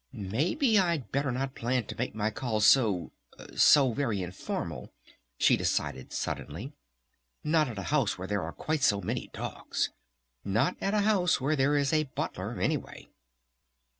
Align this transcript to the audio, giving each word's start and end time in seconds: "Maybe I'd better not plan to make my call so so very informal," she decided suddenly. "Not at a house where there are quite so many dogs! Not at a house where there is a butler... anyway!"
"Maybe 0.13 0.79
I'd 0.79 1.11
better 1.11 1.31
not 1.31 1.53
plan 1.53 1.85
to 1.85 1.95
make 1.95 2.15
my 2.15 2.31
call 2.31 2.59
so 2.59 3.11
so 3.55 3.93
very 3.93 4.23
informal," 4.23 4.91
she 5.37 5.55
decided 5.55 6.11
suddenly. 6.11 6.73
"Not 7.43 7.67
at 7.67 7.77
a 7.77 7.83
house 7.93 8.17
where 8.17 8.27
there 8.27 8.41
are 8.41 8.51
quite 8.51 8.81
so 8.81 8.99
many 8.99 9.29
dogs! 9.31 9.91
Not 10.43 10.75
at 10.81 10.95
a 10.95 11.01
house 11.01 11.39
where 11.39 11.55
there 11.55 11.77
is 11.77 11.93
a 11.93 12.05
butler... 12.15 12.59
anyway!" 12.59 13.09